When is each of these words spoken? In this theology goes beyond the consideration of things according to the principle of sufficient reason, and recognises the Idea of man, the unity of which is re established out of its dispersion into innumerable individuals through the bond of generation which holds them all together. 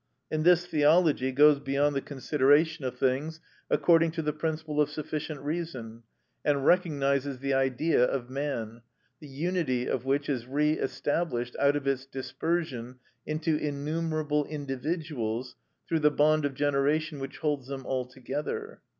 In 0.31 0.41
this 0.41 0.65
theology 0.65 1.31
goes 1.31 1.59
beyond 1.59 1.95
the 1.95 2.01
consideration 2.01 2.85
of 2.85 2.97
things 2.97 3.39
according 3.69 4.09
to 4.13 4.23
the 4.23 4.33
principle 4.33 4.81
of 4.81 4.89
sufficient 4.89 5.41
reason, 5.41 6.01
and 6.43 6.65
recognises 6.65 7.37
the 7.37 7.53
Idea 7.53 8.03
of 8.03 8.27
man, 8.27 8.81
the 9.19 9.27
unity 9.27 9.85
of 9.85 10.03
which 10.03 10.27
is 10.27 10.47
re 10.47 10.71
established 10.71 11.55
out 11.59 11.75
of 11.75 11.85
its 11.85 12.07
dispersion 12.07 12.95
into 13.27 13.55
innumerable 13.57 14.45
individuals 14.45 15.55
through 15.87 15.99
the 15.99 16.09
bond 16.09 16.45
of 16.45 16.55
generation 16.55 17.19
which 17.19 17.37
holds 17.37 17.67
them 17.67 17.85
all 17.85 18.05
together. 18.07 18.81